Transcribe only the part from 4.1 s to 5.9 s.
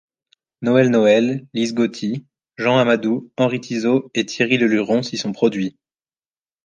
et Thierry Le Luron s'y sont produits.